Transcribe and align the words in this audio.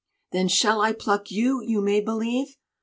Then 0.31 0.47
shall 0.47 0.81
I 0.81 0.93
pluck 0.93 1.29
you, 1.29 1.61
you 1.61 1.79
may 1.79 2.01
believe!" 2.01 2.57